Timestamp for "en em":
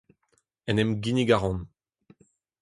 0.69-0.91